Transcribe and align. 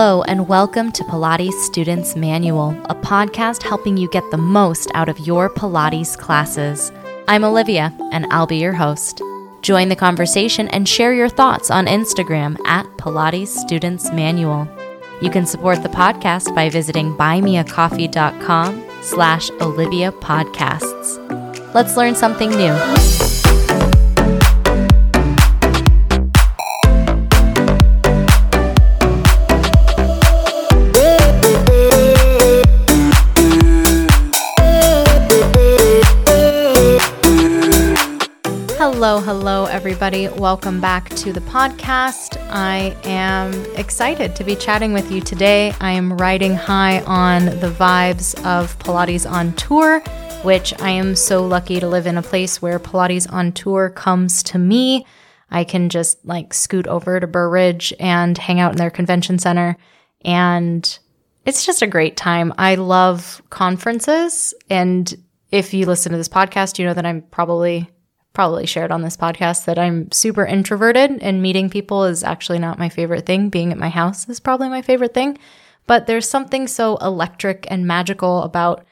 Hello, 0.00 0.22
and 0.28 0.46
welcome 0.46 0.92
to 0.92 1.02
Pilates 1.02 1.60
Students 1.64 2.14
Manual, 2.14 2.70
a 2.84 2.94
podcast 2.94 3.64
helping 3.64 3.96
you 3.96 4.08
get 4.10 4.22
the 4.30 4.36
most 4.36 4.92
out 4.94 5.08
of 5.08 5.18
your 5.18 5.50
Pilates 5.50 6.16
classes. 6.16 6.92
I'm 7.26 7.42
Olivia, 7.42 7.92
and 8.12 8.24
I'll 8.30 8.46
be 8.46 8.58
your 8.58 8.74
host. 8.74 9.20
Join 9.60 9.88
the 9.88 9.96
conversation 9.96 10.68
and 10.68 10.88
share 10.88 11.12
your 11.12 11.28
thoughts 11.28 11.68
on 11.68 11.86
Instagram 11.86 12.64
at 12.64 12.86
Pilates 12.96 13.48
Students 13.48 14.12
Manual. 14.12 14.68
You 15.20 15.30
can 15.30 15.46
support 15.46 15.82
the 15.82 15.88
podcast 15.88 16.54
by 16.54 16.70
visiting 16.70 17.16
buymeacoffee.com 17.16 18.84
slash 19.02 19.50
Olivia 19.60 20.12
Podcasts. 20.12 21.74
Let's 21.74 21.96
learn 21.96 22.14
something 22.14 22.50
new. 22.50 23.37
Hello, 39.08 39.22
hello, 39.22 39.64
everybody. 39.64 40.28
Welcome 40.28 40.82
back 40.82 41.08
to 41.08 41.32
the 41.32 41.40
podcast. 41.40 42.36
I 42.50 42.94
am 43.04 43.54
excited 43.74 44.36
to 44.36 44.44
be 44.44 44.54
chatting 44.54 44.92
with 44.92 45.10
you 45.10 45.22
today. 45.22 45.72
I 45.80 45.92
am 45.92 46.18
riding 46.18 46.54
high 46.54 47.00
on 47.04 47.46
the 47.46 47.74
vibes 47.74 48.34
of 48.44 48.78
Pilates 48.80 49.24
on 49.26 49.54
tour, 49.54 50.00
which 50.42 50.78
I 50.82 50.90
am 50.90 51.16
so 51.16 51.46
lucky 51.46 51.80
to 51.80 51.88
live 51.88 52.06
in 52.06 52.18
a 52.18 52.22
place 52.22 52.60
where 52.60 52.78
Pilates 52.78 53.32
on 53.32 53.52
tour 53.52 53.88
comes 53.88 54.42
to 54.42 54.58
me. 54.58 55.06
I 55.50 55.64
can 55.64 55.88
just 55.88 56.22
like 56.26 56.52
scoot 56.52 56.86
over 56.86 57.18
to 57.18 57.26
Burr 57.26 57.48
Ridge 57.48 57.94
and 57.98 58.36
hang 58.36 58.60
out 58.60 58.72
in 58.72 58.76
their 58.76 58.90
convention 58.90 59.38
center. 59.38 59.78
And 60.20 60.98
it's 61.46 61.64
just 61.64 61.80
a 61.80 61.86
great 61.86 62.18
time. 62.18 62.52
I 62.58 62.74
love 62.74 63.40
conferences. 63.48 64.52
And 64.68 65.10
if 65.50 65.72
you 65.72 65.86
listen 65.86 66.12
to 66.12 66.18
this 66.18 66.28
podcast, 66.28 66.78
you 66.78 66.84
know 66.84 66.92
that 66.92 67.06
I'm 67.06 67.22
probably 67.22 67.88
probably 68.38 68.66
shared 68.66 68.92
on 68.92 69.02
this 69.02 69.16
podcast 69.16 69.64
that 69.64 69.80
I'm 69.80 70.12
super 70.12 70.46
introverted 70.46 71.10
and 71.22 71.42
meeting 71.42 71.68
people 71.68 72.04
is 72.04 72.22
actually 72.22 72.60
not 72.60 72.78
my 72.78 72.88
favorite 72.88 73.26
thing. 73.26 73.48
Being 73.48 73.72
at 73.72 73.78
my 73.78 73.88
house 73.88 74.28
is 74.28 74.38
probably 74.38 74.68
my 74.68 74.80
favorite 74.80 75.12
thing. 75.12 75.38
But 75.88 76.06
there's 76.06 76.30
something 76.30 76.68
so 76.68 76.98
electric 76.98 77.66
and 77.68 77.84
magical 77.84 78.44
about 78.44 78.86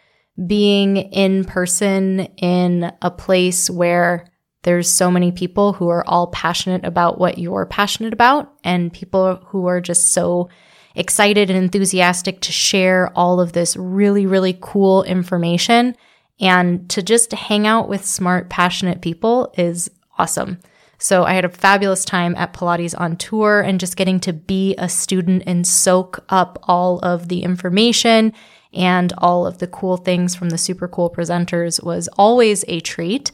being 0.48 0.96
in 0.96 1.44
person 1.44 2.22
in 2.38 2.92
a 3.00 3.08
place 3.12 3.70
where 3.70 4.26
there's 4.64 4.90
so 4.90 5.12
many 5.12 5.30
people 5.30 5.74
who 5.74 5.90
are 5.90 6.04
all 6.08 6.26
passionate 6.26 6.84
about 6.84 7.20
what 7.20 7.38
you're 7.38 7.66
passionate 7.66 8.12
about 8.12 8.52
and 8.64 8.92
people 8.92 9.36
who 9.46 9.66
are 9.68 9.80
just 9.80 10.12
so 10.12 10.48
excited 10.96 11.50
and 11.50 11.56
enthusiastic 11.56 12.40
to 12.40 12.50
share 12.50 13.12
all 13.14 13.38
of 13.38 13.52
this 13.52 13.76
really, 13.76 14.26
really 14.26 14.58
cool 14.60 15.04
information 15.04 15.94
and 16.40 16.88
to 16.90 17.02
just 17.02 17.32
hang 17.32 17.66
out 17.66 17.88
with 17.88 18.04
smart, 18.04 18.48
passionate 18.48 19.00
people 19.00 19.52
is 19.56 19.90
awesome. 20.18 20.58
So 20.98 21.24
I 21.24 21.34
had 21.34 21.44
a 21.44 21.50
fabulous 21.50 22.04
time 22.04 22.34
at 22.36 22.54
Pilates 22.54 22.98
on 22.98 23.16
tour 23.16 23.60
and 23.60 23.78
just 23.78 23.96
getting 23.96 24.18
to 24.20 24.32
be 24.32 24.74
a 24.76 24.88
student 24.88 25.42
and 25.46 25.66
soak 25.66 26.24
up 26.28 26.58
all 26.62 26.98
of 27.00 27.28
the 27.28 27.42
information 27.42 28.32
and 28.72 29.12
all 29.18 29.46
of 29.46 29.58
the 29.58 29.66
cool 29.66 29.96
things 29.96 30.34
from 30.34 30.50
the 30.50 30.58
super 30.58 30.88
cool 30.88 31.10
presenters 31.10 31.82
was 31.82 32.08
always 32.16 32.64
a 32.68 32.80
treat. 32.80 33.32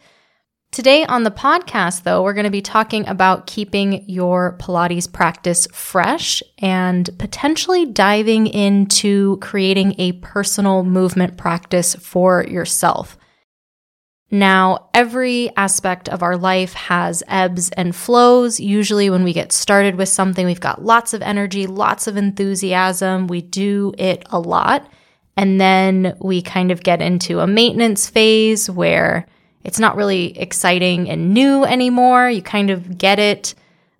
Today 0.72 1.04
on 1.04 1.22
the 1.22 1.30
podcast, 1.30 2.04
though, 2.04 2.22
we're 2.22 2.32
going 2.32 2.44
to 2.44 2.50
be 2.50 2.62
talking 2.62 3.06
about 3.06 3.46
keeping 3.46 4.08
your 4.08 4.56
Pilates 4.58 5.12
practice 5.12 5.68
fresh 5.70 6.42
and 6.60 7.10
potentially 7.18 7.84
diving 7.84 8.46
into 8.46 9.36
creating 9.42 9.94
a 9.98 10.12
personal 10.12 10.82
movement 10.82 11.36
practice 11.36 11.94
for 11.96 12.46
yourself. 12.48 13.18
Now, 14.30 14.88
every 14.94 15.54
aspect 15.58 16.08
of 16.08 16.22
our 16.22 16.38
life 16.38 16.72
has 16.72 17.22
ebbs 17.28 17.68
and 17.72 17.94
flows. 17.94 18.58
Usually, 18.58 19.10
when 19.10 19.24
we 19.24 19.34
get 19.34 19.52
started 19.52 19.96
with 19.96 20.08
something, 20.08 20.46
we've 20.46 20.58
got 20.58 20.82
lots 20.82 21.12
of 21.12 21.20
energy, 21.20 21.66
lots 21.66 22.06
of 22.06 22.16
enthusiasm. 22.16 23.26
We 23.26 23.42
do 23.42 23.92
it 23.98 24.24
a 24.30 24.40
lot. 24.40 24.90
And 25.36 25.60
then 25.60 26.16
we 26.18 26.40
kind 26.40 26.70
of 26.70 26.82
get 26.82 27.02
into 27.02 27.40
a 27.40 27.46
maintenance 27.46 28.08
phase 28.08 28.70
where 28.70 29.26
it's 29.64 29.78
not 29.78 29.96
really 29.96 30.38
exciting 30.38 31.08
and 31.08 31.32
new 31.32 31.64
anymore. 31.64 32.28
You 32.28 32.42
kind 32.42 32.70
of 32.70 32.98
get 32.98 33.18
it, 33.18 33.54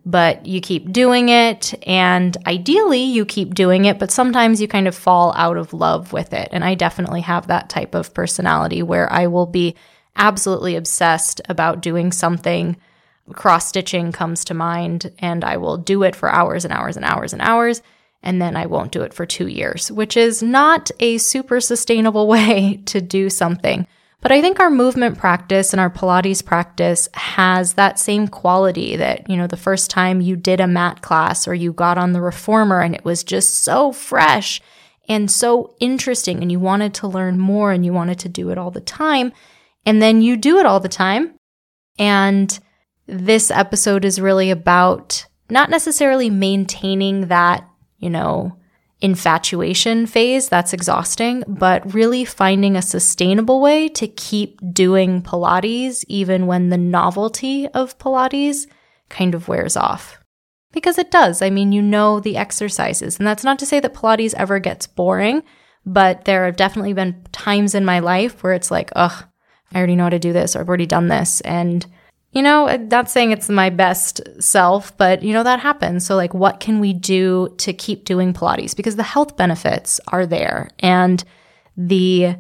but 0.05 0.45
you 0.47 0.61
keep 0.61 0.93
doing 0.93 1.29
it. 1.29 1.75
And 1.87 2.37
ideally, 2.47 3.03
you 3.03 3.25
keep 3.25 3.55
doing 3.55 3.85
it, 3.85 3.99
but 3.99 4.11
sometimes 4.11 4.61
you 4.61 4.69
kind 4.69 4.89
of 4.89 4.95
fall 4.95 5.33
out 5.37 5.57
of 5.57 5.73
love 5.73 6.13
with 6.13 6.33
it. 6.33 6.49
And 6.53 6.65
I 6.65 6.75
definitely 6.75 7.21
have 7.23 7.47
that 7.47 7.69
type 7.69 7.95
of 7.95 8.13
personality 8.15 8.83
where 8.83 9.11
I 9.13 9.29
will 9.29 9.47
be 9.47 9.77
absolutely 10.17 10.77
obsessed 10.77 11.41
about 11.49 11.81
doing 11.81 12.13
something. 12.13 12.77
Cross 13.33 13.69
stitching 13.69 14.11
comes 14.11 14.45
to 14.45 14.55
mind, 14.55 15.13
and 15.21 15.45
I 15.45 15.57
will 15.57 15.77
do 15.77 16.03
it 16.03 16.17
for 16.17 16.29
hours 16.29 16.65
and 16.65 16.75
hours 16.75 16.97
and 16.97 17.05
hours 17.05 17.33
and 17.33 17.41
hours. 17.41 17.83
And 18.25 18.43
then 18.43 18.57
I 18.57 18.67
won't 18.67 18.93
do 18.93 19.03
it 19.03 19.15
for 19.15 19.27
two 19.27 19.49
years, 19.49 19.91
which 19.91 20.17
is 20.17 20.43
not 20.43 20.91
a 21.01 21.19
super 21.19 21.61
sustainable 21.61 22.27
way 22.29 22.81
to 22.87 23.01
do 23.01 23.31
something. 23.31 23.87
But 24.23 24.31
I 24.31 24.41
think 24.41 24.61
our 24.61 24.71
movement 24.71 25.19
practice 25.19 25.73
and 25.73 25.81
our 25.81 25.91
Pilates 25.91 26.45
practice 26.45 27.09
has 27.13 27.75
that 27.75 27.99
same 27.99 28.29
quality 28.29 28.95
that, 28.95 29.29
you 29.29 29.37
know, 29.37 29.49
the 29.49 29.57
first 29.57 29.91
time 29.91 30.21
you 30.21 30.37
did 30.37 30.61
a 30.61 30.69
mat 30.69 31.03
class 31.03 31.49
or 31.49 31.55
you 31.55 31.73
got 31.73 31.99
on 31.99 32.13
the 32.13 32.21
reformer 32.21 32.81
and 32.81 32.95
it 32.95 33.05
was 33.05 33.25
just 33.25 33.65
so 33.65 33.91
fresh 33.91 34.61
and 35.09 35.29
so 35.29 35.75
interesting 35.81 36.41
and 36.41 36.53
you 36.53 36.61
wanted 36.61 36.95
to 36.95 37.09
learn 37.09 37.37
more 37.37 37.73
and 37.73 37.85
you 37.85 37.93
wanted 37.93 38.21
to 38.21 38.29
do 38.29 38.51
it 38.51 38.59
all 38.59 38.71
the 38.71 38.81
time. 38.81 39.33
And 39.85 40.01
then 40.01 40.23
you 40.23 40.37
do 40.37 40.59
it 40.59 40.67
all 40.67 40.79
the 40.79 40.89
time. 40.89 41.35
And 41.99 42.57
this 43.09 43.51
episode 43.51 44.05
is 44.05 44.21
really 44.21 44.53
about 44.53 45.27
not 45.51 45.69
necessarily 45.69 46.31
maintaining 46.31 47.27
that, 47.27 47.69
you 47.99 48.09
know, 48.09 48.57
infatuation 49.03 50.07
phase 50.07 50.49
that's 50.49 50.73
exhausting, 50.73 51.43
but 51.49 51.93
really 51.93 52.25
finding 52.25 52.77
a 52.77 52.83
sustainable 52.83 53.61
way 53.61 53.89
to 53.89 54.07
keep 54.07 54.61
doing 54.73 55.21
Pilates 55.21 56.05
even 56.09 56.47
when 56.47 56.69
the 56.69 56.79
novelty 56.79 57.69
of 57.69 57.99
Pilates 57.99 58.67
kind 59.11 59.35
of 59.35 59.49
wears 59.49 59.77
off. 59.77 60.21
Because 60.73 60.97
it 60.99 61.11
does. 61.11 61.43
I 61.43 61.51
mean, 61.51 61.73
you 61.73 61.83
know 61.83 62.21
the 62.21 62.37
exercises. 62.37 63.19
And 63.19 63.27
that's 63.27 63.45
not 63.45 63.59
to 63.59 63.67
say 63.67 63.81
that 63.81 63.93
Pilates 63.93 64.35
ever 64.35 64.59
gets 64.61 64.87
boring, 64.87 65.43
but 65.85 66.25
there 66.25 66.47
have 66.47 66.57
definitely 66.57 66.93
been 66.93 67.27
times 67.33 67.75
in 67.75 67.85
my 67.85 67.99
life 67.99 68.43
where 68.43 68.55
it's 68.55 68.71
like, 68.71 68.91
ugh, 68.95 69.25
I 69.73 69.79
already 69.79 69.97
know 69.97 70.05
how 70.05 70.11
to 70.11 70.19
do 70.19 70.33
this, 70.33 70.55
or 70.55 70.61
I've 70.61 70.69
already 70.69 70.87
done 70.87 71.09
this. 71.09 71.41
And 71.43 71.85
you 72.33 72.41
know, 72.43 72.75
not 72.91 73.11
saying 73.11 73.31
it's 73.31 73.51
my 73.51 73.69
best 73.69 74.21
self, 74.43 74.97
but 74.97 75.23
you 75.23 75.33
know, 75.33 75.43
that 75.43 75.61
happens. 75.61 76.07
So, 76.07 76.17
like, 76.17 76.33
what 76.33 76.61
can 76.61 76.81
we 76.81 76.95
do 76.95 77.55
to 77.59 77.73
keep 77.73 78.05
doing 78.05 78.33
Pilates? 78.33 78.75
Because 78.75 78.97
the 78.97 79.03
health 79.03 79.37
benefits 79.37 80.01
are 80.09 80.25
there 80.25 80.71
and 80.79 81.23
the 81.77 82.37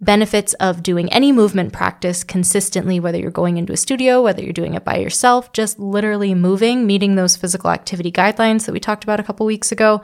benefits 0.00 0.54
of 0.54 0.82
doing 0.82 1.12
any 1.12 1.30
movement 1.30 1.72
practice 1.72 2.24
consistently, 2.24 3.00
whether 3.00 3.18
you're 3.18 3.30
going 3.30 3.56
into 3.58 3.72
a 3.72 3.76
studio, 3.76 4.22
whether 4.22 4.42
you're 4.42 4.52
doing 4.52 4.74
it 4.74 4.84
by 4.84 4.96
yourself, 4.96 5.52
just 5.52 5.78
literally 5.78 6.34
moving, 6.34 6.86
meeting 6.86 7.14
those 7.14 7.36
physical 7.36 7.70
activity 7.70 8.10
guidelines 8.10 8.66
that 8.66 8.72
we 8.72 8.80
talked 8.80 9.04
about 9.04 9.20
a 9.20 9.22
couple 9.22 9.46
weeks 9.46 9.72
ago. 9.72 10.02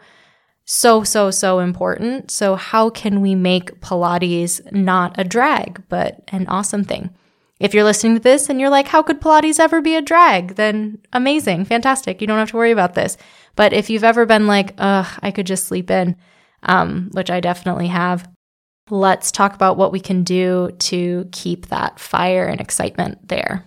So, 0.66 1.02
so, 1.02 1.30
so 1.30 1.58
important. 1.58 2.30
So, 2.30 2.56
how 2.56 2.90
can 2.90 3.22
we 3.22 3.34
make 3.34 3.80
Pilates 3.80 4.60
not 4.70 5.18
a 5.18 5.24
drag, 5.24 5.82
but 5.88 6.22
an 6.28 6.46
awesome 6.46 6.84
thing? 6.84 7.10
If 7.60 7.74
you're 7.74 7.84
listening 7.84 8.14
to 8.14 8.20
this 8.20 8.48
and 8.48 8.58
you're 8.58 8.70
like, 8.70 8.88
how 8.88 9.02
could 9.02 9.20
Pilates 9.20 9.60
ever 9.60 9.82
be 9.82 9.94
a 9.94 10.02
drag? 10.02 10.56
Then 10.56 10.98
amazing, 11.12 11.66
fantastic. 11.66 12.20
You 12.20 12.26
don't 12.26 12.38
have 12.38 12.50
to 12.50 12.56
worry 12.56 12.70
about 12.70 12.94
this. 12.94 13.18
But 13.54 13.74
if 13.74 13.90
you've 13.90 14.02
ever 14.02 14.24
been 14.24 14.46
like, 14.46 14.74
ugh, 14.78 15.06
I 15.22 15.30
could 15.30 15.46
just 15.46 15.66
sleep 15.66 15.90
in, 15.90 16.16
um, 16.62 17.10
which 17.12 17.30
I 17.30 17.40
definitely 17.40 17.88
have, 17.88 18.26
let's 18.88 19.30
talk 19.30 19.54
about 19.54 19.76
what 19.76 19.92
we 19.92 20.00
can 20.00 20.24
do 20.24 20.70
to 20.78 21.28
keep 21.32 21.66
that 21.66 22.00
fire 22.00 22.46
and 22.46 22.62
excitement 22.62 23.28
there. 23.28 23.66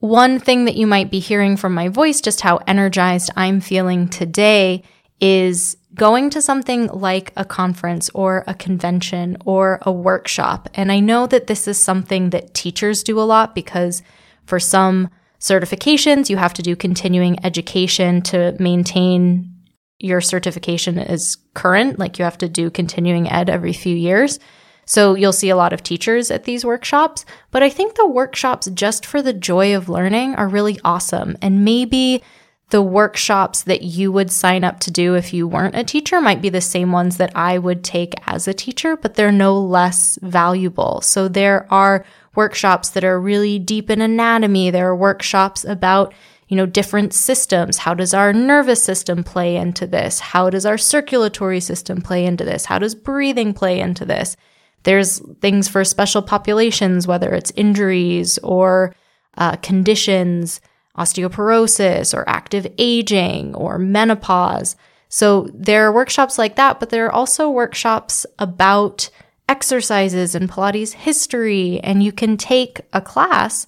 One 0.00 0.38
thing 0.38 0.66
that 0.66 0.76
you 0.76 0.86
might 0.86 1.10
be 1.10 1.18
hearing 1.18 1.56
from 1.56 1.72
my 1.72 1.88
voice, 1.88 2.20
just 2.20 2.42
how 2.42 2.58
energized 2.66 3.30
I'm 3.34 3.62
feeling 3.62 4.08
today, 4.08 4.82
is 5.20 5.76
going 5.94 6.28
to 6.30 6.42
something 6.42 6.88
like 6.88 7.32
a 7.36 7.44
conference 7.44 8.10
or 8.10 8.44
a 8.46 8.54
convention 8.54 9.36
or 9.44 9.78
a 9.82 9.92
workshop. 9.92 10.68
And 10.74 10.92
I 10.92 11.00
know 11.00 11.26
that 11.26 11.46
this 11.46 11.66
is 11.66 11.78
something 11.78 12.30
that 12.30 12.54
teachers 12.54 13.02
do 13.02 13.18
a 13.18 13.22
lot 13.22 13.54
because 13.54 14.02
for 14.44 14.60
some 14.60 15.08
certifications, 15.40 16.28
you 16.28 16.36
have 16.36 16.54
to 16.54 16.62
do 16.62 16.76
continuing 16.76 17.44
education 17.44 18.20
to 18.22 18.54
maintain 18.58 19.52
your 19.98 20.20
certification 20.20 20.98
is 20.98 21.36
current. 21.54 21.98
Like 21.98 22.18
you 22.18 22.24
have 22.24 22.38
to 22.38 22.48
do 22.48 22.70
continuing 22.70 23.30
ed 23.30 23.48
every 23.48 23.72
few 23.72 23.96
years. 23.96 24.38
So 24.84 25.14
you'll 25.14 25.32
see 25.32 25.48
a 25.48 25.56
lot 25.56 25.72
of 25.72 25.82
teachers 25.82 26.30
at 26.30 26.44
these 26.44 26.64
workshops, 26.64 27.24
but 27.50 27.62
I 27.62 27.70
think 27.70 27.94
the 27.94 28.06
workshops 28.06 28.68
just 28.68 29.04
for 29.04 29.20
the 29.20 29.32
joy 29.32 29.74
of 29.74 29.88
learning 29.88 30.36
are 30.36 30.46
really 30.46 30.78
awesome. 30.84 31.36
And 31.42 31.64
maybe 31.64 32.22
the 32.70 32.82
workshops 32.82 33.62
that 33.62 33.82
you 33.82 34.10
would 34.10 34.30
sign 34.30 34.64
up 34.64 34.80
to 34.80 34.90
do 34.90 35.14
if 35.14 35.32
you 35.32 35.46
weren't 35.46 35.76
a 35.76 35.84
teacher 35.84 36.20
might 36.20 36.42
be 36.42 36.48
the 36.48 36.60
same 36.60 36.90
ones 36.90 37.16
that 37.16 37.30
I 37.36 37.58
would 37.58 37.84
take 37.84 38.14
as 38.26 38.48
a 38.48 38.54
teacher, 38.54 38.96
but 38.96 39.14
they're 39.14 39.30
no 39.30 39.58
less 39.58 40.18
valuable. 40.20 41.00
So 41.00 41.28
there 41.28 41.72
are 41.72 42.04
workshops 42.34 42.88
that 42.90 43.04
are 43.04 43.20
really 43.20 43.60
deep 43.60 43.88
in 43.88 44.00
anatomy. 44.00 44.70
There 44.70 44.88
are 44.88 44.96
workshops 44.96 45.64
about, 45.64 46.12
you 46.48 46.56
know, 46.56 46.66
different 46.66 47.14
systems. 47.14 47.78
How 47.78 47.94
does 47.94 48.12
our 48.12 48.32
nervous 48.32 48.82
system 48.82 49.22
play 49.22 49.56
into 49.56 49.86
this? 49.86 50.18
How 50.18 50.50
does 50.50 50.66
our 50.66 50.76
circulatory 50.76 51.60
system 51.60 52.02
play 52.02 52.26
into 52.26 52.44
this? 52.44 52.64
How 52.64 52.80
does 52.80 52.96
breathing 52.96 53.54
play 53.54 53.78
into 53.78 54.04
this? 54.04 54.36
There's 54.82 55.20
things 55.40 55.68
for 55.68 55.84
special 55.84 56.20
populations, 56.20 57.06
whether 57.06 57.32
it's 57.32 57.52
injuries 57.54 58.38
or 58.38 58.94
uh, 59.36 59.56
conditions 59.56 60.60
osteoporosis 60.96 62.16
or 62.16 62.28
active 62.28 62.66
aging 62.78 63.54
or 63.54 63.78
menopause. 63.78 64.76
So 65.08 65.48
there 65.54 65.86
are 65.86 65.92
workshops 65.92 66.38
like 66.38 66.56
that, 66.56 66.80
but 66.80 66.90
there 66.90 67.06
are 67.06 67.12
also 67.12 67.50
workshops 67.50 68.26
about 68.38 69.08
exercises 69.48 70.34
and 70.34 70.50
Pilates 70.50 70.92
history. 70.92 71.80
And 71.80 72.02
you 72.02 72.12
can 72.12 72.36
take 72.36 72.80
a 72.92 73.00
class 73.00 73.66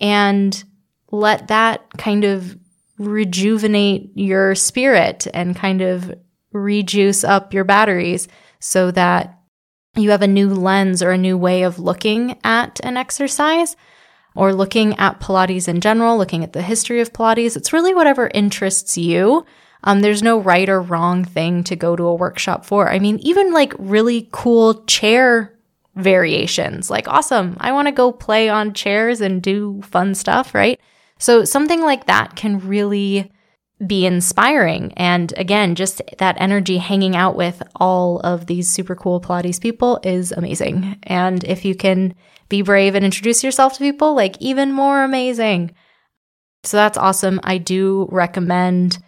and 0.00 0.62
let 1.10 1.48
that 1.48 1.86
kind 1.98 2.24
of 2.24 2.56
rejuvenate 2.98 4.10
your 4.14 4.54
spirit 4.54 5.26
and 5.34 5.56
kind 5.56 5.82
of 5.82 6.12
rejuice 6.52 7.24
up 7.24 7.52
your 7.52 7.64
batteries 7.64 8.28
so 8.60 8.90
that 8.90 9.38
you 9.96 10.10
have 10.10 10.22
a 10.22 10.28
new 10.28 10.48
lens 10.48 11.02
or 11.02 11.10
a 11.10 11.18
new 11.18 11.36
way 11.36 11.62
of 11.62 11.78
looking 11.78 12.38
at 12.44 12.80
an 12.82 12.96
exercise 12.96 13.76
or 14.36 14.52
looking 14.52 14.96
at 14.98 15.20
Pilates 15.20 15.68
in 15.68 15.80
general, 15.80 16.18
looking 16.18 16.44
at 16.44 16.52
the 16.52 16.62
history 16.62 17.00
of 17.00 17.12
Pilates. 17.12 17.56
It's 17.56 17.72
really 17.72 17.94
whatever 17.94 18.30
interests 18.34 18.96
you. 18.96 19.44
Um, 19.84 20.00
there's 20.00 20.22
no 20.22 20.38
right 20.38 20.68
or 20.68 20.80
wrong 20.80 21.24
thing 21.24 21.62
to 21.64 21.76
go 21.76 21.96
to 21.96 22.04
a 22.04 22.14
workshop 22.14 22.64
for. 22.64 22.90
I 22.90 22.98
mean, 22.98 23.18
even 23.20 23.52
like 23.52 23.72
really 23.78 24.28
cool 24.32 24.84
chair 24.84 25.56
variations, 25.94 26.90
like 26.90 27.08
awesome. 27.08 27.56
I 27.60 27.72
want 27.72 27.88
to 27.88 27.92
go 27.92 28.12
play 28.12 28.48
on 28.48 28.74
chairs 28.74 29.20
and 29.20 29.42
do 29.42 29.80
fun 29.82 30.14
stuff, 30.14 30.54
right? 30.54 30.80
So 31.18 31.44
something 31.44 31.80
like 31.82 32.06
that 32.06 32.36
can 32.36 32.58
really 32.58 33.32
be 33.84 34.06
inspiring. 34.06 34.92
And 34.96 35.34
again, 35.36 35.74
just 35.74 36.00
that 36.18 36.36
energy 36.40 36.78
hanging 36.78 37.14
out 37.14 37.36
with 37.36 37.62
all 37.74 38.20
of 38.20 38.46
these 38.46 38.70
super 38.70 38.94
cool 38.94 39.20
Pilates 39.20 39.60
people 39.60 40.00
is 40.02 40.32
amazing. 40.32 40.98
And 41.02 41.44
if 41.44 41.64
you 41.64 41.74
can 41.74 42.14
be 42.48 42.62
brave 42.62 42.94
and 42.94 43.04
introduce 43.04 43.44
yourself 43.44 43.74
to 43.74 43.80
people, 43.80 44.14
like 44.14 44.40
even 44.40 44.72
more 44.72 45.02
amazing. 45.02 45.74
So 46.64 46.78
that's 46.78 46.96
awesome. 46.96 47.38
I 47.44 47.58
do 47.58 48.08
recommend 48.10 48.98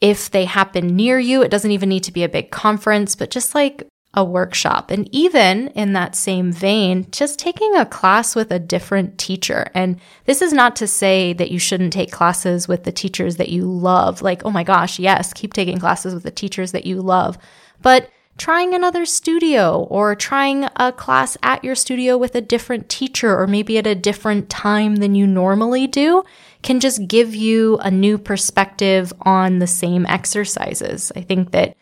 if 0.00 0.30
they 0.30 0.44
happen 0.44 0.94
near 0.94 1.18
you, 1.18 1.42
it 1.42 1.50
doesn't 1.50 1.70
even 1.70 1.88
need 1.88 2.04
to 2.04 2.12
be 2.12 2.22
a 2.22 2.28
big 2.28 2.50
conference, 2.50 3.16
but 3.16 3.30
just 3.30 3.54
like 3.54 3.87
a 4.14 4.24
workshop. 4.24 4.90
And 4.90 5.08
even 5.14 5.68
in 5.68 5.92
that 5.92 6.16
same 6.16 6.50
vein, 6.50 7.06
just 7.12 7.38
taking 7.38 7.76
a 7.76 7.84
class 7.84 8.34
with 8.34 8.50
a 8.50 8.58
different 8.58 9.18
teacher. 9.18 9.70
And 9.74 10.00
this 10.24 10.40
is 10.40 10.52
not 10.52 10.76
to 10.76 10.86
say 10.86 11.34
that 11.34 11.50
you 11.50 11.58
shouldn't 11.58 11.92
take 11.92 12.10
classes 12.10 12.66
with 12.66 12.84
the 12.84 12.92
teachers 12.92 13.36
that 13.36 13.50
you 13.50 13.64
love. 13.64 14.22
Like, 14.22 14.44
oh 14.44 14.50
my 14.50 14.64
gosh, 14.64 14.98
yes, 14.98 15.32
keep 15.32 15.52
taking 15.52 15.78
classes 15.78 16.14
with 16.14 16.22
the 16.22 16.30
teachers 16.30 16.72
that 16.72 16.86
you 16.86 17.02
love. 17.02 17.36
But 17.82 18.10
trying 18.38 18.72
another 18.72 19.04
studio 19.04 19.82
or 19.90 20.14
trying 20.14 20.68
a 20.76 20.92
class 20.92 21.36
at 21.42 21.62
your 21.62 21.74
studio 21.74 22.16
with 22.16 22.34
a 22.34 22.40
different 22.40 22.88
teacher 22.88 23.36
or 23.36 23.46
maybe 23.46 23.76
at 23.76 23.86
a 23.86 23.94
different 23.94 24.48
time 24.48 24.96
than 24.96 25.14
you 25.14 25.26
normally 25.26 25.86
do 25.86 26.22
can 26.62 26.80
just 26.80 27.06
give 27.06 27.34
you 27.34 27.76
a 27.78 27.90
new 27.90 28.16
perspective 28.16 29.12
on 29.22 29.58
the 29.58 29.66
same 29.66 30.06
exercises. 30.06 31.12
I 31.14 31.20
think 31.20 31.50
that 31.50 31.76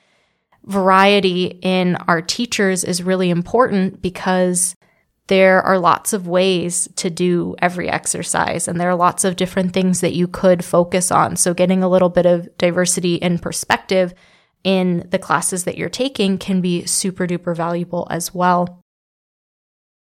variety 0.67 1.59
in 1.63 1.97
our 2.09 2.21
teachers 2.21 2.85
is 2.85 3.03
really 3.03 3.31
important 3.31 4.03
because 4.03 4.75
there 5.29 5.61
are 5.63 5.79
lots 5.79 6.13
of 6.13 6.29
ways 6.29 6.89
to 6.97 7.11
do 7.11 7.57
every 7.61 7.89
exercise 7.89 8.69
and 8.69 8.81
there 8.81 8.91
are 8.91 8.97
lots 8.97 9.25
of 9.25 9.37
different 9.37 9.73
things 9.73 10.01
that 10.01 10.15
you 10.15 10.29
could 10.29 10.65
focus 10.65 11.11
on. 11.11 11.37
So 11.37 11.55
getting 11.55 11.83
a 11.83 11.89
little 11.89 12.09
bit 12.09 12.27
of 12.27 12.49
diversity 12.59 13.17
in 13.17 13.39
perspective 13.39 14.15
in 14.63 15.07
the 15.11 15.19
classes 15.19 15.65
that 15.65 15.77
you're 15.77 15.89
taking 15.89 16.39
can 16.39 16.61
be 16.61 16.87
super 16.87 17.27
duper 17.27 17.57
valuable 17.57 18.07
as 18.11 18.35
well. 18.35 18.81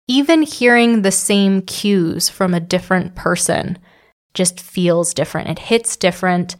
Even 0.07 0.43
hearing 0.43 1.01
the 1.01 1.11
same 1.11 1.61
cues 1.61 2.29
from 2.29 2.53
a 2.53 2.59
different 2.59 3.15
person 3.15 3.77
just 4.33 4.59
feels 4.59 5.13
different. 5.13 5.49
It 5.49 5.59
hits 5.59 5.95
different. 5.95 6.57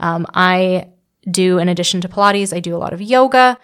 Um, 0.00 0.26
I 0.34 0.88
do, 1.30 1.58
in 1.58 1.68
addition 1.68 2.00
to 2.00 2.08
Pilates, 2.08 2.54
I 2.54 2.60
do 2.60 2.76
a 2.76 2.78
lot 2.78 2.92
of 2.92 3.02
yoga 3.02 3.58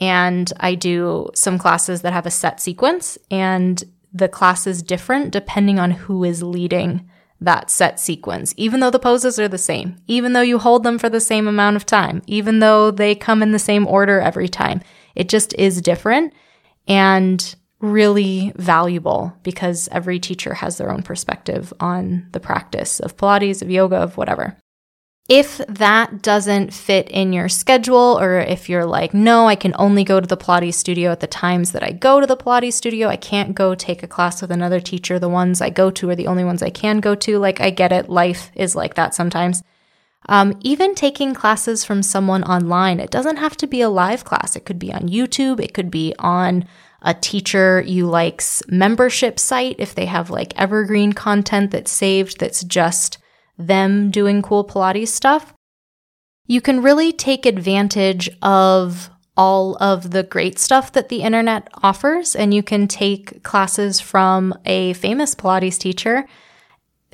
and 0.00 0.52
I 0.58 0.74
do 0.74 1.28
some 1.34 1.58
classes 1.58 2.02
that 2.02 2.12
have 2.12 2.26
a 2.26 2.30
set 2.30 2.60
sequence, 2.60 3.18
and 3.30 3.82
the 4.12 4.28
class 4.28 4.66
is 4.66 4.82
different 4.82 5.30
depending 5.30 5.78
on 5.78 5.90
who 5.90 6.24
is 6.24 6.42
leading 6.42 7.08
that 7.40 7.70
set 7.70 7.98
sequence, 7.98 8.54
even 8.56 8.80
though 8.80 8.90
the 8.90 8.98
poses 8.98 9.38
are 9.38 9.48
the 9.48 9.58
same, 9.58 9.96
even 10.06 10.32
though 10.32 10.40
you 10.40 10.58
hold 10.58 10.82
them 10.82 10.98
for 10.98 11.08
the 11.08 11.20
same 11.20 11.48
amount 11.48 11.76
of 11.76 11.86
time, 11.86 12.22
even 12.26 12.58
though 12.58 12.90
they 12.90 13.14
come 13.14 13.42
in 13.42 13.52
the 13.52 13.58
same 13.58 13.86
order 13.86 14.20
every 14.20 14.48
time. 14.48 14.80
It 15.14 15.28
just 15.28 15.54
is 15.54 15.80
different 15.80 16.34
and 16.86 17.54
really 17.80 18.52
valuable 18.56 19.34
because 19.42 19.88
every 19.90 20.20
teacher 20.20 20.54
has 20.54 20.76
their 20.76 20.92
own 20.92 21.02
perspective 21.02 21.72
on 21.80 22.26
the 22.32 22.40
practice 22.40 23.00
of 23.00 23.16
Pilates, 23.16 23.62
of 23.62 23.70
yoga, 23.70 23.96
of 23.96 24.16
whatever. 24.18 24.56
If 25.30 25.58
that 25.68 26.22
doesn't 26.22 26.74
fit 26.74 27.08
in 27.08 27.32
your 27.32 27.48
schedule, 27.48 28.18
or 28.20 28.40
if 28.40 28.68
you're 28.68 28.84
like, 28.84 29.14
no, 29.14 29.46
I 29.46 29.54
can 29.54 29.72
only 29.78 30.02
go 30.02 30.18
to 30.18 30.26
the 30.26 30.36
Pilates 30.36 30.74
studio 30.74 31.12
at 31.12 31.20
the 31.20 31.28
times 31.28 31.70
that 31.70 31.84
I 31.84 31.92
go 31.92 32.18
to 32.18 32.26
the 32.26 32.36
Pilates 32.36 32.72
studio, 32.72 33.06
I 33.06 33.14
can't 33.14 33.54
go 33.54 33.76
take 33.76 34.02
a 34.02 34.08
class 34.08 34.42
with 34.42 34.50
another 34.50 34.80
teacher. 34.80 35.20
The 35.20 35.28
ones 35.28 35.60
I 35.60 35.70
go 35.70 35.88
to 35.92 36.10
are 36.10 36.16
the 36.16 36.26
only 36.26 36.42
ones 36.42 36.64
I 36.64 36.70
can 36.70 36.98
go 36.98 37.14
to. 37.14 37.38
Like, 37.38 37.60
I 37.60 37.70
get 37.70 37.92
it. 37.92 38.08
Life 38.08 38.50
is 38.56 38.74
like 38.74 38.94
that 38.94 39.14
sometimes. 39.14 39.62
Um, 40.28 40.58
even 40.62 40.96
taking 40.96 41.32
classes 41.32 41.84
from 41.84 42.02
someone 42.02 42.42
online, 42.42 42.98
it 42.98 43.12
doesn't 43.12 43.36
have 43.36 43.56
to 43.58 43.68
be 43.68 43.82
a 43.82 43.88
live 43.88 44.24
class. 44.24 44.56
It 44.56 44.64
could 44.64 44.80
be 44.80 44.92
on 44.92 45.08
YouTube, 45.08 45.60
it 45.60 45.74
could 45.74 45.92
be 45.92 46.12
on 46.18 46.64
a 47.02 47.14
teacher 47.14 47.80
you 47.86 48.08
like's 48.08 48.64
membership 48.66 49.38
site 49.38 49.76
if 49.78 49.94
they 49.94 50.06
have 50.06 50.28
like 50.28 50.58
evergreen 50.60 51.12
content 51.12 51.70
that's 51.70 51.90
saved 51.90 52.38
that's 52.38 52.62
just 52.64 53.16
them 53.66 54.10
doing 54.10 54.42
cool 54.42 54.64
Pilates 54.64 55.08
stuff, 55.08 55.54
you 56.46 56.60
can 56.60 56.82
really 56.82 57.12
take 57.12 57.46
advantage 57.46 58.30
of 58.42 59.10
all 59.36 59.76
of 59.80 60.10
the 60.10 60.22
great 60.22 60.58
stuff 60.58 60.92
that 60.92 61.08
the 61.08 61.22
internet 61.22 61.68
offers. 61.82 62.34
And 62.34 62.52
you 62.52 62.62
can 62.62 62.88
take 62.88 63.42
classes 63.42 64.00
from 64.00 64.52
a 64.64 64.92
famous 64.94 65.34
Pilates 65.34 65.78
teacher 65.78 66.26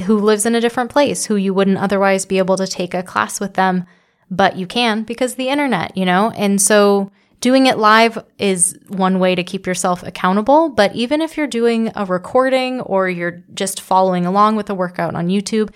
who 0.02 0.18
lives 0.18 0.44
in 0.44 0.54
a 0.54 0.60
different 0.60 0.90
place, 0.90 1.26
who 1.26 1.36
you 1.36 1.54
wouldn't 1.54 1.78
otherwise 1.78 2.26
be 2.26 2.38
able 2.38 2.56
to 2.56 2.66
take 2.66 2.94
a 2.94 3.02
class 3.02 3.40
with 3.40 3.54
them, 3.54 3.84
but 4.30 4.56
you 4.56 4.66
can 4.66 5.02
because 5.02 5.34
the 5.34 5.48
internet, 5.48 5.96
you 5.96 6.04
know? 6.04 6.32
And 6.32 6.60
so 6.60 7.10
doing 7.40 7.66
it 7.66 7.78
live 7.78 8.22
is 8.38 8.78
one 8.88 9.18
way 9.18 9.34
to 9.34 9.44
keep 9.44 9.66
yourself 9.66 10.02
accountable. 10.02 10.68
But 10.68 10.94
even 10.94 11.22
if 11.22 11.36
you're 11.36 11.46
doing 11.46 11.92
a 11.94 12.04
recording 12.04 12.80
or 12.80 13.08
you're 13.08 13.42
just 13.54 13.80
following 13.80 14.26
along 14.26 14.56
with 14.56 14.68
a 14.68 14.74
workout 14.74 15.14
on 15.14 15.28
YouTube, 15.28 15.70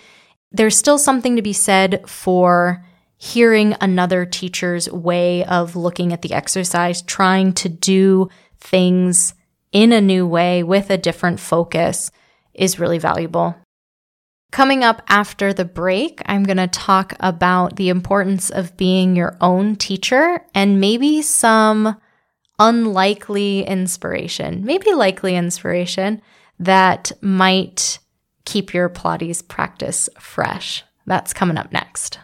there's 0.53 0.77
still 0.77 0.99
something 0.99 1.37
to 1.37 1.43
be 1.43 1.53
said 1.53 2.09
for 2.09 2.85
hearing 3.17 3.77
another 3.81 4.25
teacher's 4.25 4.91
way 4.91 5.45
of 5.45 5.77
looking 5.77 6.13
at 6.13 6.23
the 6.23 6.33
exercise, 6.33 7.03
trying 7.03 7.53
to 7.53 7.69
do 7.69 8.29
things 8.59 9.35
in 9.73 9.93
a 9.93 10.01
new 10.01 10.27
way 10.27 10.63
with 10.63 10.91
a 10.91 10.99
different 10.99 11.39
focus 11.39 12.11
is 12.55 12.79
really 12.79 12.99
valuable. 12.99 13.55
Coming 14.51 14.83
up 14.83 15.03
after 15.09 15.53
the 15.53 15.65
break, 15.65 16.21
I'm 16.27 16.43
going 16.43 16.57
to 16.57 16.67
talk 16.67 17.15
about 17.21 17.77
the 17.77 17.89
importance 17.89 18.51
of 18.51 18.77
being 18.77 19.15
your 19.15 19.37
own 19.41 19.77
teacher 19.77 20.45
and 20.55 20.81
maybe 20.81 21.23
some 21.23 21.97
unlikely 22.59 23.63
inspiration, 23.63 24.65
maybe 24.65 24.93
likely 24.93 25.37
inspiration 25.37 26.21
that 26.59 27.13
might 27.21 28.01
keep 28.45 28.75
your 28.75 28.89
Pilates 28.89 29.47
practice 29.47 30.09
fresh. 30.19 30.85
That's 31.07 31.33
coming 31.33 31.59
up 31.59 31.73
next. 31.73 32.19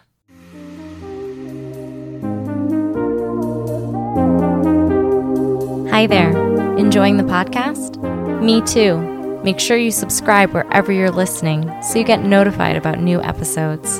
Hi 5.91 6.05
there. 6.05 6.29
Enjoying 6.77 7.17
the 7.17 7.23
podcast? 7.23 7.97
Me 8.41 8.61
too. 8.61 8.99
Make 9.43 9.59
sure 9.59 9.77
you 9.77 9.91
subscribe 9.91 10.51
wherever 10.51 10.91
you're 10.91 11.09
listening 11.09 11.71
so 11.81 11.97
you 11.97 12.05
get 12.05 12.21
notified 12.21 12.75
about 12.75 12.99
new 12.99 13.21
episodes. 13.23 13.99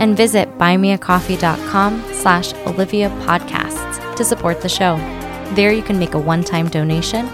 And 0.00 0.16
visit 0.16 0.48
buymeacoffee.com 0.58 2.04
slash 2.14 2.52
Olivia 2.66 3.10
Podcasts 3.26 4.16
to 4.16 4.24
support 4.24 4.60
the 4.60 4.68
show. 4.68 4.96
There 5.54 5.72
you 5.72 5.82
can 5.82 5.98
make 5.98 6.14
a 6.14 6.18
one-time 6.18 6.68
donation 6.68 7.26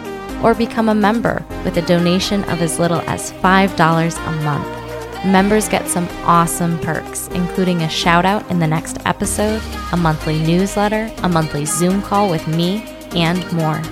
or 0.47 0.55
become 0.55 0.89
a 0.89 0.95
member 0.95 1.45
with 1.65 1.77
a 1.77 1.83
donation 1.83 2.45
of 2.45 2.63
as 2.63 2.79
little 2.79 3.01
as 3.01 3.33
$5 3.33 4.29
a 4.29 4.45
month. 4.45 5.25
members 5.25 5.69
get 5.69 5.89
some 5.89 6.09
awesome 6.23 6.79
perks, 6.79 7.27
including 7.29 7.83
a 7.83 7.89
shout 7.89 8.25
out 8.25 8.49
in 8.49 8.61
the 8.61 8.67
next 8.67 8.99
episode, 9.07 9.61
a 9.91 9.97
monthly 9.97 10.39
newsletter, 10.39 11.11
a 11.25 11.29
monthly 11.29 11.65
Zoom 11.65 12.01
call 12.01 12.31
with 12.31 12.47
me, 12.47 12.85
and 13.11 13.51
more. 13.53 13.83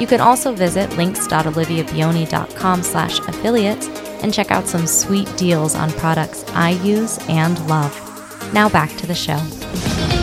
You 0.00 0.06
can 0.06 0.22
also 0.22 0.54
visit 0.54 0.96
links.oliviabioni.com 0.96 2.82
slash 2.82 3.18
affiliates 3.18 3.86
and 4.22 4.32
check 4.32 4.50
out 4.50 4.66
some 4.66 4.86
sweet 4.86 5.30
deals 5.36 5.74
on 5.74 5.90
products 5.90 6.42
I 6.54 6.70
use 6.70 7.18
and 7.28 7.58
love. 7.68 7.92
Now 8.54 8.70
back 8.70 8.96
to 8.96 9.06
the 9.06 9.14
show. 9.14 10.17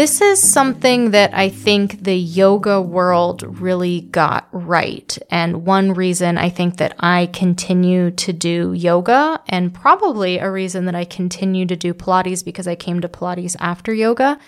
This 0.00 0.22
is 0.22 0.40
something 0.40 1.10
that 1.10 1.34
I 1.34 1.50
think 1.50 2.04
the 2.04 2.16
yoga 2.16 2.80
world 2.80 3.60
really 3.60 4.00
got 4.00 4.48
right. 4.50 5.18
And 5.30 5.66
one 5.66 5.92
reason 5.92 6.38
I 6.38 6.48
think 6.48 6.78
that 6.78 6.94
I 7.00 7.26
continue 7.34 8.10
to 8.12 8.32
do 8.32 8.72
yoga, 8.72 9.42
and 9.46 9.74
probably 9.74 10.38
a 10.38 10.50
reason 10.50 10.86
that 10.86 10.94
I 10.94 11.04
continue 11.04 11.66
to 11.66 11.76
do 11.76 11.92
Pilates 11.92 12.42
because 12.42 12.66
I 12.66 12.76
came 12.76 13.02
to 13.02 13.10
Pilates 13.10 13.56
after 13.60 13.92
yoga. 13.92 14.38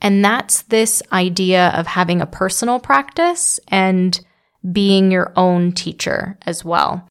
And 0.00 0.24
that's 0.24 0.62
this 0.62 1.02
idea 1.12 1.70
of 1.70 1.88
having 1.88 2.20
a 2.20 2.26
personal 2.26 2.78
practice 2.78 3.58
and 3.66 4.24
being 4.70 5.10
your 5.10 5.32
own 5.34 5.72
teacher 5.72 6.38
as 6.46 6.64
well. 6.64 7.08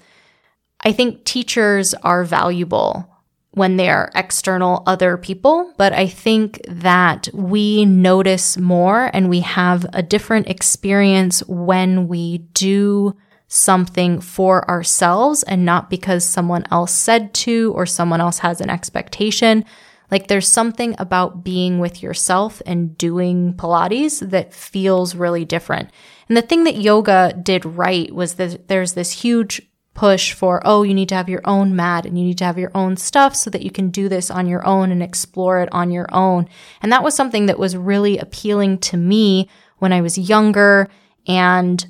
I 0.85 0.93
think 0.93 1.25
teachers 1.25 1.93
are 1.95 2.23
valuable 2.23 3.13
when 3.59 3.75
they're 3.75 4.09
external 4.15 4.83
other 4.87 5.17
people, 5.17 5.73
but 5.75 5.91
I 5.91 6.07
think 6.07 6.61
that 6.69 7.27
we 7.33 7.83
notice 7.83 8.57
more 8.57 9.11
and 9.13 9.29
we 9.29 9.41
have 9.41 9.85
a 9.91 10.01
different 10.01 10.47
experience 10.47 11.45
when 11.45 12.07
we 12.07 12.37
do 12.53 13.17
something 13.49 14.21
for 14.21 14.65
ourselves 14.69 15.43
and 15.43 15.65
not 15.65 15.89
because 15.89 16.23
someone 16.23 16.63
else 16.71 16.93
said 16.93 17.33
to 17.33 17.73
or 17.75 17.85
someone 17.85 18.21
else 18.21 18.39
has 18.39 18.61
an 18.61 18.69
expectation. 18.69 19.65
Like 20.09 20.27
there's 20.27 20.47
something 20.47 20.95
about 20.97 21.43
being 21.43 21.79
with 21.79 22.01
yourself 22.01 22.61
and 22.65 22.97
doing 22.97 23.55
Pilates 23.55 24.27
that 24.29 24.53
feels 24.53 25.15
really 25.15 25.43
different. 25.43 25.89
And 26.29 26.37
the 26.37 26.41
thing 26.41 26.63
that 26.63 26.77
yoga 26.77 27.37
did 27.43 27.65
right 27.65 28.09
was 28.15 28.35
that 28.35 28.69
there's 28.69 28.93
this 28.93 29.11
huge 29.11 29.61
push 29.99 30.31
for, 30.31 30.61
oh, 30.63 30.83
you 30.83 30.93
need 30.93 31.09
to 31.09 31.15
have 31.15 31.27
your 31.27 31.41
own 31.43 31.75
mat 31.75 32.05
and 32.05 32.17
you 32.17 32.23
need 32.23 32.37
to 32.37 32.45
have 32.45 32.57
your 32.57 32.71
own 32.73 32.95
stuff 32.95 33.35
so 33.35 33.49
that 33.49 33.63
you 33.63 33.69
can 33.69 33.89
do 33.89 34.07
this 34.07 34.31
on 34.31 34.47
your 34.47 34.65
own 34.65 34.93
and 34.93 35.03
explore 35.03 35.59
it 35.59 35.67
on 35.73 35.91
your 35.91 36.07
own. 36.13 36.47
And 36.81 36.89
that 36.93 37.03
was 37.03 37.13
something 37.13 37.47
that 37.47 37.59
was 37.59 37.75
really 37.75 38.17
appealing 38.17 38.77
to 38.77 38.95
me 38.95 39.49
when 39.79 39.91
I 39.91 39.99
was 39.99 40.17
younger 40.17 40.87
and 41.27 41.85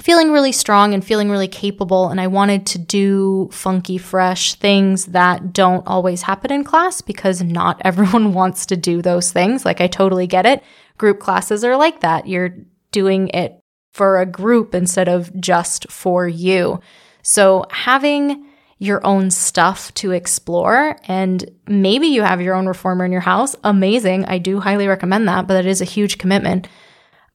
feeling 0.00 0.32
really 0.32 0.50
strong 0.50 0.94
and 0.94 1.04
feeling 1.04 1.30
really 1.30 1.46
capable. 1.46 2.08
And 2.08 2.20
I 2.20 2.26
wanted 2.26 2.66
to 2.66 2.78
do 2.78 3.48
funky, 3.52 3.98
fresh 3.98 4.54
things 4.54 5.06
that 5.06 5.52
don't 5.52 5.86
always 5.86 6.22
happen 6.22 6.50
in 6.50 6.64
class 6.64 7.02
because 7.02 7.40
not 7.40 7.80
everyone 7.84 8.34
wants 8.34 8.66
to 8.66 8.76
do 8.76 9.00
those 9.00 9.30
things. 9.30 9.64
Like, 9.64 9.80
I 9.80 9.86
totally 9.86 10.26
get 10.26 10.44
it. 10.44 10.60
Group 10.98 11.20
classes 11.20 11.62
are 11.62 11.76
like 11.76 12.00
that. 12.00 12.26
You're 12.26 12.56
doing 12.90 13.28
it 13.28 13.60
for 13.92 14.20
a 14.20 14.26
group 14.26 14.74
instead 14.74 15.06
of 15.06 15.32
just 15.40 15.88
for 15.88 16.26
you. 16.26 16.80
So 17.24 17.64
having 17.70 18.44
your 18.78 19.04
own 19.04 19.30
stuff 19.30 19.92
to 19.94 20.10
explore 20.10 20.96
and 21.08 21.50
maybe 21.66 22.06
you 22.06 22.22
have 22.22 22.42
your 22.42 22.54
own 22.54 22.66
reformer 22.66 23.04
in 23.04 23.12
your 23.12 23.22
house, 23.22 23.56
amazing. 23.64 24.26
I 24.26 24.38
do 24.38 24.60
highly 24.60 24.86
recommend 24.86 25.26
that, 25.26 25.46
but 25.46 25.64
it 25.64 25.66
is 25.66 25.80
a 25.80 25.86
huge 25.86 26.18
commitment 26.18 26.68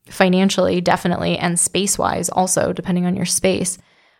financially, 0.07 0.79
definitely, 0.79 1.37
and 1.37 1.59
space 1.59 1.97
wise 1.97 2.29
also, 2.29 2.71
depending 2.71 3.05
on 3.05 3.15
your 3.15 3.25
space. 3.25 3.77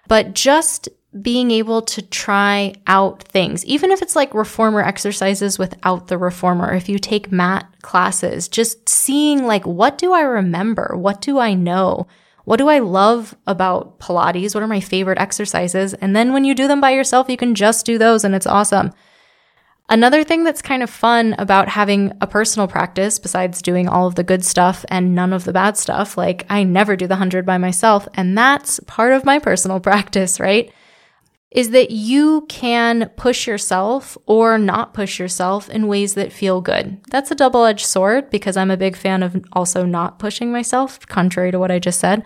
But 0.07 0.33
just 0.33 0.89
being 1.21 1.51
able 1.51 1.81
to 1.83 2.01
try 2.01 2.73
out 2.87 3.23
things, 3.23 3.63
even 3.65 3.91
if 3.91 4.01
it's 4.01 4.15
like 4.15 4.33
reformer 4.33 4.81
exercises 4.81 5.59
without 5.59 6.07
the 6.07 6.17
reformer, 6.17 6.73
if 6.73 6.89
you 6.89 6.97
take 6.97 7.31
mat 7.31 7.67
classes, 7.81 8.47
just 8.47 8.89
seeing 8.89 9.45
like, 9.45 9.65
what 9.65 9.97
do 9.97 10.13
I 10.13 10.21
remember? 10.21 10.95
What 10.95 11.21
do 11.21 11.37
I 11.37 11.53
know? 11.53 12.07
What 12.49 12.57
do 12.57 12.67
I 12.67 12.79
love 12.79 13.35
about 13.45 13.99
Pilates? 13.99 14.55
What 14.55 14.63
are 14.63 14.67
my 14.67 14.79
favorite 14.79 15.19
exercises? 15.19 15.93
And 15.93 16.15
then 16.15 16.33
when 16.33 16.45
you 16.45 16.55
do 16.55 16.67
them 16.67 16.81
by 16.81 16.89
yourself, 16.89 17.29
you 17.29 17.37
can 17.37 17.53
just 17.53 17.85
do 17.85 17.99
those 17.99 18.23
and 18.23 18.33
it's 18.33 18.47
awesome. 18.47 18.91
Another 19.87 20.23
thing 20.23 20.43
that's 20.43 20.63
kind 20.63 20.81
of 20.81 20.89
fun 20.89 21.35
about 21.37 21.67
having 21.67 22.11
a 22.21 22.25
personal 22.25 22.67
practice, 22.67 23.19
besides 23.19 23.61
doing 23.61 23.87
all 23.87 24.07
of 24.07 24.15
the 24.15 24.23
good 24.23 24.43
stuff 24.43 24.83
and 24.89 25.13
none 25.13 25.31
of 25.31 25.43
the 25.43 25.53
bad 25.53 25.77
stuff, 25.77 26.17
like 26.17 26.43
I 26.49 26.63
never 26.63 26.95
do 26.95 27.05
the 27.05 27.13
100 27.13 27.45
by 27.45 27.59
myself, 27.59 28.07
and 28.15 28.35
that's 28.35 28.79
part 28.87 29.13
of 29.13 29.25
my 29.25 29.37
personal 29.37 29.79
practice, 29.89 30.39
right? 30.39 30.73
Is 31.51 31.71
that 31.71 31.89
you 31.89 32.45
can 32.47 33.09
push 33.15 33.47
yourself 33.47 34.17
or 34.27 34.57
not 34.57 34.93
push 34.93 35.17
yourself 35.17 35.69
in 35.69 35.87
ways 35.87 36.13
that 36.13 36.31
feel 36.31 36.61
good. 36.61 36.99
That's 37.09 37.31
a 37.31 37.35
double 37.35 37.65
edged 37.65 37.85
sword 37.85 38.29
because 38.29 38.55
I'm 38.55 38.69
a 38.69 38.77
big 38.77 38.95
fan 38.95 39.23
of 39.23 39.43
also 39.53 39.83
not 39.85 40.19
pushing 40.19 40.51
myself, 40.51 40.99
contrary 41.07 41.51
to 41.51 41.59
what 41.59 41.71
I 41.71 41.79
just 41.79 41.99
said. 41.99 42.23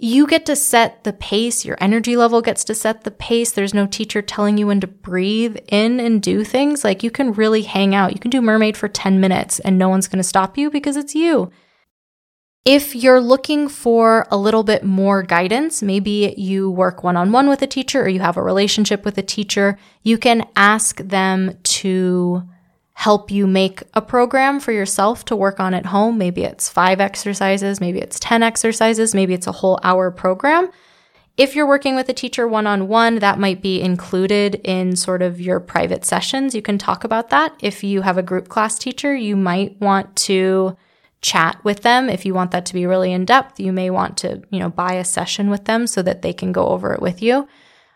You 0.00 0.26
get 0.26 0.46
to 0.46 0.54
set 0.54 1.02
the 1.04 1.12
pace, 1.12 1.64
your 1.64 1.76
energy 1.80 2.16
level 2.16 2.40
gets 2.42 2.62
to 2.64 2.74
set 2.74 3.02
the 3.02 3.10
pace. 3.10 3.50
There's 3.50 3.74
no 3.74 3.86
teacher 3.86 4.22
telling 4.22 4.58
you 4.58 4.66
when 4.68 4.80
to 4.80 4.86
breathe 4.86 5.56
in 5.66 5.98
and 5.98 6.22
do 6.22 6.44
things. 6.44 6.84
Like 6.84 7.02
you 7.02 7.10
can 7.10 7.32
really 7.32 7.62
hang 7.62 7.94
out. 7.94 8.12
You 8.12 8.20
can 8.20 8.30
do 8.30 8.42
mermaid 8.42 8.76
for 8.76 8.88
10 8.88 9.18
minutes 9.18 9.58
and 9.58 9.76
no 9.78 9.88
one's 9.88 10.06
going 10.06 10.18
to 10.18 10.22
stop 10.22 10.56
you 10.56 10.70
because 10.70 10.96
it's 10.96 11.14
you. 11.14 11.50
If 12.68 12.94
you're 12.94 13.22
looking 13.22 13.66
for 13.66 14.26
a 14.30 14.36
little 14.36 14.62
bit 14.62 14.84
more 14.84 15.22
guidance, 15.22 15.82
maybe 15.82 16.34
you 16.36 16.70
work 16.70 17.02
one 17.02 17.16
on 17.16 17.32
one 17.32 17.48
with 17.48 17.62
a 17.62 17.66
teacher 17.66 18.02
or 18.02 18.08
you 18.08 18.20
have 18.20 18.36
a 18.36 18.42
relationship 18.42 19.06
with 19.06 19.16
a 19.16 19.22
teacher, 19.22 19.78
you 20.02 20.18
can 20.18 20.46
ask 20.54 20.98
them 20.98 21.56
to 21.62 22.42
help 22.92 23.30
you 23.30 23.46
make 23.46 23.84
a 23.94 24.02
program 24.02 24.60
for 24.60 24.72
yourself 24.72 25.24
to 25.24 25.34
work 25.34 25.58
on 25.58 25.72
at 25.72 25.86
home. 25.86 26.18
Maybe 26.18 26.42
it's 26.42 26.68
five 26.68 27.00
exercises, 27.00 27.80
maybe 27.80 28.00
it's 28.00 28.20
10 28.20 28.42
exercises, 28.42 29.14
maybe 29.14 29.32
it's 29.32 29.46
a 29.46 29.52
whole 29.52 29.80
hour 29.82 30.10
program. 30.10 30.70
If 31.38 31.56
you're 31.56 31.66
working 31.66 31.96
with 31.96 32.10
a 32.10 32.12
teacher 32.12 32.46
one 32.46 32.66
on 32.66 32.86
one, 32.86 33.20
that 33.20 33.38
might 33.38 33.62
be 33.62 33.80
included 33.80 34.56
in 34.56 34.94
sort 34.94 35.22
of 35.22 35.40
your 35.40 35.58
private 35.58 36.04
sessions. 36.04 36.54
You 36.54 36.60
can 36.60 36.76
talk 36.76 37.02
about 37.02 37.30
that. 37.30 37.54
If 37.62 37.82
you 37.82 38.02
have 38.02 38.18
a 38.18 38.22
group 38.22 38.48
class 38.48 38.78
teacher, 38.78 39.14
you 39.14 39.36
might 39.36 39.80
want 39.80 40.14
to 40.16 40.76
chat 41.20 41.62
with 41.64 41.82
them. 41.82 42.08
If 42.08 42.24
you 42.24 42.34
want 42.34 42.52
that 42.52 42.66
to 42.66 42.74
be 42.74 42.86
really 42.86 43.12
in 43.12 43.24
depth, 43.24 43.58
you 43.58 43.72
may 43.72 43.90
want 43.90 44.16
to, 44.18 44.42
you 44.50 44.58
know, 44.58 44.70
buy 44.70 44.94
a 44.94 45.04
session 45.04 45.50
with 45.50 45.64
them 45.64 45.86
so 45.86 46.02
that 46.02 46.22
they 46.22 46.32
can 46.32 46.52
go 46.52 46.68
over 46.68 46.92
it 46.92 47.02
with 47.02 47.22
you. 47.22 47.48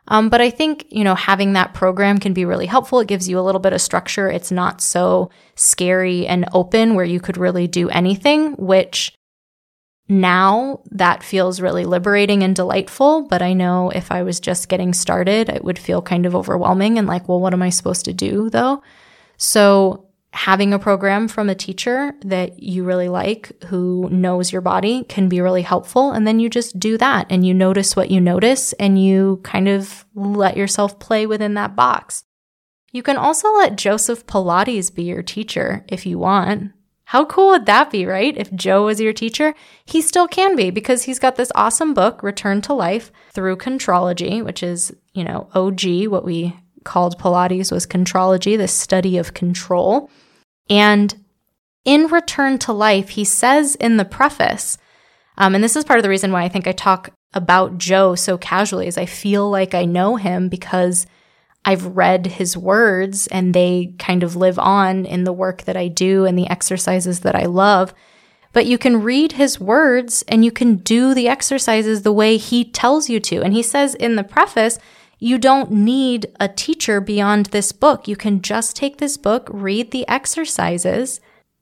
Um, 0.08 0.28
but 0.28 0.40
I 0.40 0.50
think, 0.50 0.86
you 0.90 1.04
know, 1.04 1.14
having 1.14 1.52
that 1.52 1.74
program 1.74 2.18
can 2.18 2.32
be 2.32 2.44
really 2.44 2.66
helpful. 2.66 2.98
It 3.00 3.08
gives 3.08 3.28
you 3.28 3.38
a 3.38 3.42
little 3.42 3.60
bit 3.60 3.72
of 3.72 3.80
structure. 3.80 4.28
It's 4.28 4.50
not 4.50 4.80
so 4.80 5.30
scary 5.54 6.26
and 6.26 6.48
open 6.52 6.94
where 6.94 7.04
you 7.04 7.20
could 7.20 7.36
really 7.36 7.68
do 7.68 7.88
anything, 7.88 8.54
which 8.54 9.14
now 10.08 10.80
that 10.90 11.22
feels 11.22 11.60
really 11.60 11.84
liberating 11.84 12.42
and 12.42 12.56
delightful. 12.56 13.28
But 13.28 13.42
I 13.42 13.52
know 13.52 13.90
if 13.90 14.10
I 14.10 14.24
was 14.24 14.40
just 14.40 14.68
getting 14.68 14.92
started, 14.92 15.48
it 15.48 15.62
would 15.62 15.78
feel 15.78 16.02
kind 16.02 16.26
of 16.26 16.34
overwhelming 16.34 16.98
and 16.98 17.06
like, 17.06 17.28
well, 17.28 17.40
what 17.40 17.52
am 17.52 17.62
I 17.62 17.70
supposed 17.70 18.04
to 18.06 18.12
do 18.12 18.50
though? 18.50 18.82
So 19.36 20.08
having 20.32 20.72
a 20.72 20.78
program 20.78 21.28
from 21.28 21.50
a 21.50 21.54
teacher 21.54 22.14
that 22.24 22.62
you 22.62 22.84
really 22.84 23.08
like 23.08 23.52
who 23.64 24.08
knows 24.10 24.50
your 24.50 24.62
body 24.62 25.04
can 25.04 25.28
be 25.28 25.40
really 25.40 25.62
helpful. 25.62 26.10
And 26.10 26.26
then 26.26 26.40
you 26.40 26.48
just 26.48 26.80
do 26.80 26.96
that 26.98 27.26
and 27.28 27.46
you 27.46 27.52
notice 27.52 27.94
what 27.94 28.10
you 28.10 28.20
notice 28.20 28.72
and 28.74 29.02
you 29.02 29.40
kind 29.42 29.68
of 29.68 30.06
let 30.14 30.56
yourself 30.56 30.98
play 30.98 31.26
within 31.26 31.54
that 31.54 31.76
box. 31.76 32.24
You 32.92 33.02
can 33.02 33.16
also 33.16 33.52
let 33.54 33.76
Joseph 33.76 34.26
Pilates 34.26 34.94
be 34.94 35.04
your 35.04 35.22
teacher 35.22 35.84
if 35.88 36.06
you 36.06 36.18
want. 36.18 36.72
How 37.04 37.26
cool 37.26 37.48
would 37.48 37.66
that 37.66 37.90
be, 37.90 38.06
right? 38.06 38.34
If 38.34 38.54
Joe 38.54 38.86
was 38.86 39.00
your 39.00 39.12
teacher, 39.12 39.54
he 39.84 40.00
still 40.00 40.26
can 40.26 40.56
be 40.56 40.70
because 40.70 41.02
he's 41.02 41.18
got 41.18 41.36
this 41.36 41.52
awesome 41.54 41.92
book, 41.92 42.22
Return 42.22 42.62
to 42.62 42.72
Life, 42.72 43.12
through 43.32 43.56
Contrology, 43.56 44.42
which 44.42 44.62
is, 44.62 44.94
you 45.12 45.24
know, 45.24 45.50
OG, 45.54 46.06
what 46.06 46.24
we 46.24 46.56
called 46.84 47.18
Pilates 47.18 47.72
was 47.72 47.86
contrology, 47.86 48.56
the 48.56 48.68
study 48.68 49.18
of 49.18 49.34
control. 49.34 50.10
And 50.70 51.14
in 51.84 52.06
Return 52.06 52.58
to 52.60 52.72
Life, 52.72 53.10
he 53.10 53.24
says 53.24 53.74
in 53.76 53.96
the 53.96 54.04
preface, 54.04 54.78
um, 55.36 55.54
and 55.54 55.64
this 55.64 55.76
is 55.76 55.84
part 55.84 55.98
of 55.98 56.02
the 56.02 56.08
reason 56.08 56.30
why 56.32 56.42
I 56.42 56.48
think 56.48 56.66
I 56.66 56.72
talk 56.72 57.10
about 57.34 57.78
Joe 57.78 58.14
so 58.14 58.36
casually, 58.38 58.86
is 58.86 58.98
I 58.98 59.06
feel 59.06 59.50
like 59.50 59.74
I 59.74 59.84
know 59.84 60.16
him 60.16 60.48
because 60.48 61.06
I've 61.64 61.96
read 61.96 62.26
his 62.26 62.56
words 62.56 63.26
and 63.28 63.54
they 63.54 63.94
kind 63.98 64.22
of 64.22 64.36
live 64.36 64.58
on 64.58 65.06
in 65.06 65.24
the 65.24 65.32
work 65.32 65.62
that 65.62 65.76
I 65.76 65.88
do 65.88 66.24
and 66.24 66.36
the 66.36 66.48
exercises 66.50 67.20
that 67.20 67.34
I 67.34 67.46
love. 67.46 67.94
but 68.52 68.66
you 68.66 68.78
can 68.78 69.02
read 69.02 69.32
his 69.32 69.58
words 69.58 70.22
and 70.28 70.44
you 70.44 70.52
can 70.52 70.76
do 70.76 71.14
the 71.14 71.28
exercises 71.28 72.02
the 72.02 72.12
way 72.12 72.36
he 72.36 72.64
tells 72.64 73.08
you 73.08 73.18
to. 73.20 73.42
And 73.42 73.54
he 73.54 73.62
says 73.62 73.94
in 73.94 74.16
the 74.16 74.24
preface, 74.24 74.78
you 75.22 75.38
don't 75.38 75.70
need 75.70 76.26
a 76.40 76.48
teacher 76.48 77.00
beyond 77.00 77.46
this 77.46 77.70
book. 77.70 78.08
You 78.08 78.16
can 78.16 78.42
just 78.42 78.74
take 78.74 78.98
this 78.98 79.16
book, 79.16 79.48
read 79.52 79.90
the 79.90 80.06
exercises, 80.08 81.20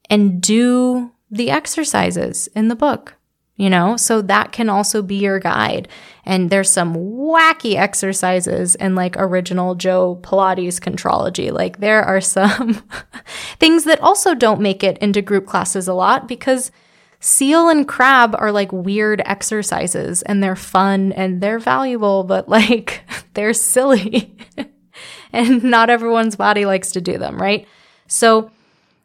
and 0.08 0.40
do 0.40 1.12
the 1.30 1.50
exercises 1.50 2.48
in 2.54 2.68
the 2.68 2.74
book 2.74 3.16
you 3.60 3.68
know? 3.68 3.94
So 3.98 4.22
that 4.22 4.52
can 4.52 4.70
also 4.70 5.02
be 5.02 5.16
your 5.16 5.38
guide. 5.38 5.86
And 6.24 6.48
there's 6.48 6.70
some 6.70 6.94
wacky 6.94 7.74
exercises 7.74 8.74
in 8.74 8.94
like 8.94 9.16
original 9.18 9.74
Joe 9.74 10.18
Pilates 10.22 10.80
contrology. 10.80 11.52
Like 11.52 11.78
there 11.78 12.02
are 12.02 12.22
some 12.22 12.82
things 13.58 13.84
that 13.84 14.00
also 14.00 14.34
don't 14.34 14.62
make 14.62 14.82
it 14.82 14.96
into 14.98 15.20
group 15.20 15.44
classes 15.44 15.88
a 15.88 15.92
lot 15.92 16.26
because 16.26 16.72
seal 17.20 17.68
and 17.68 17.86
crab 17.86 18.34
are 18.38 18.50
like 18.50 18.72
weird 18.72 19.20
exercises 19.26 20.22
and 20.22 20.42
they're 20.42 20.56
fun 20.56 21.12
and 21.12 21.42
they're 21.42 21.58
valuable, 21.58 22.24
but 22.24 22.48
like 22.58 23.02
they're 23.34 23.54
silly. 23.54 24.36
and 25.32 25.62
not 25.62 25.90
everyone's 25.90 26.36
body 26.36 26.64
likes 26.64 26.92
to 26.92 27.00
do 27.00 27.18
them, 27.18 27.40
right? 27.40 27.66
So 28.06 28.50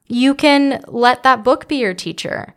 you 0.08 0.36
can 0.36 0.84
let 0.88 1.24
that 1.24 1.44
book 1.44 1.68
be 1.68 1.78
your 1.78 1.94
teacher. 1.94 2.56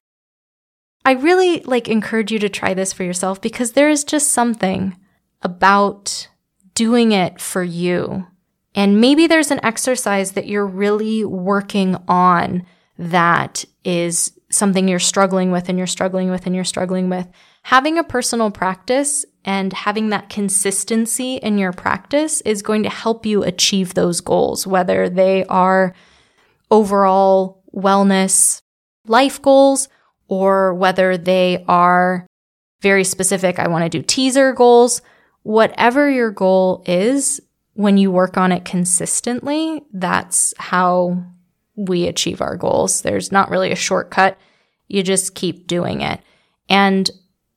I 1.04 1.12
really 1.12 1.60
like 1.60 1.88
encourage 1.88 2.32
you 2.32 2.38
to 2.40 2.48
try 2.48 2.74
this 2.74 2.92
for 2.92 3.02
yourself 3.02 3.40
because 3.40 3.72
there 3.72 3.88
is 3.88 4.04
just 4.04 4.30
something 4.30 4.96
about 5.42 6.28
doing 6.74 7.12
it 7.12 7.40
for 7.40 7.62
you. 7.62 8.26
And 8.74 9.00
maybe 9.00 9.26
there's 9.26 9.50
an 9.50 9.64
exercise 9.64 10.32
that 10.32 10.46
you're 10.46 10.66
really 10.66 11.24
working 11.24 11.96
on 12.06 12.64
that 12.98 13.64
is 13.84 14.38
something 14.50 14.88
you're 14.88 14.98
struggling 14.98 15.50
with 15.50 15.68
and 15.68 15.78
you're 15.78 15.86
struggling 15.86 16.30
with 16.30 16.46
and 16.46 16.54
you're 16.54 16.64
struggling 16.64 17.08
with. 17.08 17.26
Having 17.62 17.98
a 17.98 18.04
personal 18.04 18.50
practice 18.50 19.24
and 19.48 19.72
having 19.72 20.10
that 20.10 20.28
consistency 20.28 21.36
in 21.36 21.56
your 21.56 21.72
practice 21.72 22.42
is 22.42 22.60
going 22.60 22.82
to 22.82 22.90
help 22.90 23.24
you 23.24 23.42
achieve 23.42 23.94
those 23.94 24.20
goals, 24.20 24.66
whether 24.66 25.08
they 25.08 25.42
are 25.46 25.94
overall 26.70 27.62
wellness, 27.74 28.60
life 29.06 29.40
goals, 29.40 29.88
or 30.28 30.74
whether 30.74 31.16
they 31.16 31.64
are 31.66 32.26
very 32.82 33.04
specific. 33.04 33.58
I 33.58 33.68
want 33.68 33.84
to 33.84 33.88
do 33.88 34.02
teaser 34.02 34.52
goals. 34.52 35.00
Whatever 35.44 36.10
your 36.10 36.30
goal 36.30 36.84
is, 36.86 37.40
when 37.72 37.96
you 37.96 38.10
work 38.10 38.36
on 38.36 38.52
it 38.52 38.66
consistently, 38.66 39.82
that's 39.94 40.52
how 40.58 41.24
we 41.74 42.06
achieve 42.06 42.42
our 42.42 42.58
goals. 42.58 43.00
There's 43.00 43.32
not 43.32 43.48
really 43.48 43.72
a 43.72 43.76
shortcut. 43.76 44.36
You 44.88 45.02
just 45.02 45.34
keep 45.34 45.66
doing 45.66 46.02
it. 46.02 46.20
And 46.68 47.10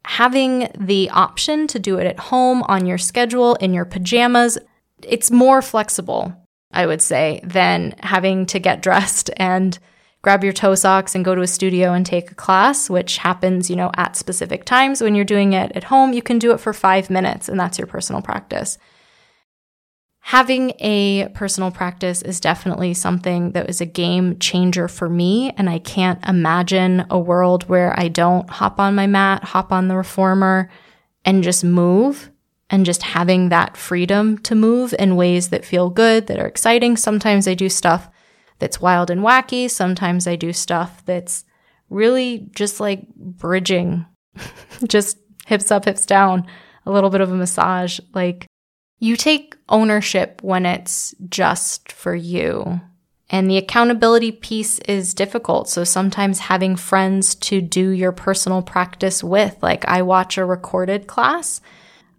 having 0.05 0.69
the 0.77 1.09
option 1.11 1.67
to 1.67 1.79
do 1.79 1.97
it 1.97 2.07
at 2.07 2.19
home 2.19 2.63
on 2.63 2.85
your 2.85 2.97
schedule 2.97 3.55
in 3.55 3.73
your 3.73 3.85
pajamas, 3.85 4.57
it's 5.03 5.31
more 5.31 5.61
flexible, 5.61 6.33
I 6.71 6.85
would 6.85 7.01
say, 7.01 7.41
than 7.43 7.95
having 7.99 8.45
to 8.47 8.59
get 8.59 8.81
dressed 8.81 9.29
and 9.37 9.77
grab 10.21 10.43
your 10.43 10.53
toe 10.53 10.75
socks 10.75 11.15
and 11.15 11.25
go 11.25 11.33
to 11.33 11.41
a 11.41 11.47
studio 11.47 11.93
and 11.93 12.05
take 12.05 12.31
a 12.31 12.35
class, 12.35 12.89
which 12.89 13.17
happens, 13.17 13.69
you 13.69 13.75
know, 13.75 13.91
at 13.97 14.15
specific 14.15 14.65
times. 14.65 15.01
When 15.01 15.15
you're 15.15 15.25
doing 15.25 15.53
it 15.53 15.71
at 15.73 15.85
home, 15.85 16.13
you 16.13 16.21
can 16.21 16.39
do 16.39 16.51
it 16.51 16.59
for 16.59 16.73
five 16.73 17.09
minutes, 17.09 17.49
and 17.49 17.59
that's 17.59 17.77
your 17.77 17.87
personal 17.87 18.21
practice. 18.21 18.77
Having 20.23 20.73
a 20.79 21.27
personal 21.33 21.71
practice 21.71 22.21
is 22.21 22.39
definitely 22.39 22.93
something 22.93 23.51
that 23.51 23.67
was 23.67 23.81
a 23.81 23.85
game 23.85 24.37
changer 24.39 24.87
for 24.87 25.09
me. 25.09 25.51
And 25.57 25.69
I 25.69 25.79
can't 25.79 26.25
imagine 26.25 27.05
a 27.09 27.19
world 27.19 27.67
where 27.67 27.99
I 27.99 28.07
don't 28.07 28.49
hop 28.49 28.79
on 28.79 28.95
my 28.95 29.07
mat, 29.07 29.43
hop 29.43 29.71
on 29.71 29.87
the 29.87 29.97
reformer, 29.97 30.69
and 31.25 31.43
just 31.43 31.63
move 31.63 32.31
and 32.69 32.85
just 32.85 33.03
having 33.03 33.49
that 33.49 33.75
freedom 33.75 34.37
to 34.39 34.55
move 34.55 34.93
in 34.97 35.17
ways 35.17 35.49
that 35.49 35.65
feel 35.65 35.89
good, 35.89 36.27
that 36.27 36.39
are 36.39 36.47
exciting. 36.47 36.95
Sometimes 36.95 37.47
I 37.47 37.53
do 37.53 37.67
stuff 37.67 38.09
that's 38.59 38.79
wild 38.79 39.09
and 39.09 39.21
wacky. 39.21 39.69
Sometimes 39.69 40.27
I 40.27 40.35
do 40.37 40.53
stuff 40.53 41.03
that's 41.05 41.43
really 41.89 42.47
just 42.55 42.79
like 42.79 43.07
bridging, 43.15 44.05
just 44.87 45.17
hips 45.47 45.71
up, 45.71 45.85
hips 45.85 46.05
down, 46.05 46.47
a 46.85 46.91
little 46.91 47.09
bit 47.09 47.21
of 47.21 47.31
a 47.31 47.35
massage. 47.35 47.99
Like 48.13 48.47
you 49.01 49.17
take 49.17 49.57
ownership 49.67 50.41
when 50.43 50.65
it's 50.65 51.13
just 51.27 51.91
for 51.91 52.15
you. 52.15 52.79
And 53.31 53.49
the 53.49 53.57
accountability 53.57 54.31
piece 54.31 54.77
is 54.79 55.13
difficult. 55.15 55.67
So 55.67 55.83
sometimes 55.83 56.39
having 56.39 56.75
friends 56.75 57.33
to 57.35 57.61
do 57.61 57.89
your 57.89 58.11
personal 58.11 58.61
practice 58.61 59.23
with, 59.23 59.57
like 59.61 59.85
I 59.87 60.03
watch 60.03 60.37
a 60.37 60.45
recorded 60.45 61.07
class 61.07 61.61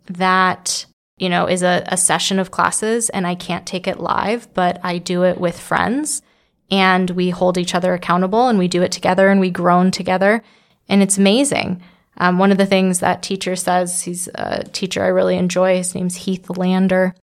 that 0.06 0.84
you 1.18 1.28
know, 1.28 1.46
is 1.46 1.62
a, 1.62 1.84
a, 1.86 1.96
session 1.96 2.40
of 2.40 2.50
classes 2.50 3.08
and 3.10 3.28
I 3.28 3.36
can't 3.36 3.64
take 3.64 3.86
it 3.86 4.00
live, 4.00 4.52
but 4.54 4.80
I 4.82 4.98
do 4.98 5.22
it 5.22 5.38
with 5.38 5.60
friends 5.60 6.20
and 6.68 7.08
we 7.10 7.30
hold 7.30 7.58
each 7.58 7.76
other 7.76 7.94
accountable 7.94 8.48
and 8.48 8.58
we 8.58 8.66
do 8.66 8.82
it 8.82 8.90
together 8.90 9.28
and 9.28 9.38
we 9.38 9.50
groan 9.50 9.92
together. 9.92 10.42
And 10.88 11.00
it's 11.00 11.18
amazing. 11.18 11.80
Um, 12.22 12.38
one 12.38 12.52
of 12.52 12.58
the 12.58 12.66
things 12.66 13.00
that 13.00 13.20
teacher 13.20 13.56
says, 13.56 14.02
he's 14.02 14.28
a 14.36 14.62
teacher 14.62 15.02
I 15.02 15.08
really 15.08 15.36
enjoy. 15.36 15.78
His 15.78 15.92
name's 15.92 16.14
Heath 16.14 16.48
Lander. 16.56 17.16